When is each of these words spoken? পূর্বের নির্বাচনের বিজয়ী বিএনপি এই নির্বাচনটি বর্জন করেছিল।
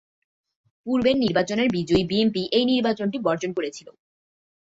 পূর্বের 0.85 1.15
নির্বাচনের 1.17 1.67
বিজয়ী 1.75 2.03
বিএনপি 2.09 2.43
এই 2.57 2.65
নির্বাচনটি 2.71 3.17
বর্জন 3.25 3.51
করেছিল। 3.57 3.87